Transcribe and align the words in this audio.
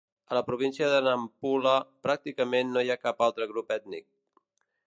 A 0.31 0.35
la 0.35 0.41
província 0.45 0.87
de 0.93 1.01
Nampula 1.07 1.75
pràcticament 2.07 2.73
ni 2.79 2.85
hi 2.87 2.93
ha 2.95 2.99
cap 3.07 3.25
altre 3.27 3.49
grup 3.53 3.75
ètnic. 3.81 4.09